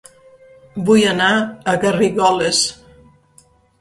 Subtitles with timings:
[0.87, 2.63] Vull anar a Garrigoles